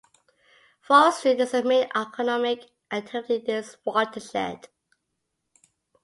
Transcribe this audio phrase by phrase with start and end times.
[0.81, 4.67] Forestry is the main economic activity in this watershed.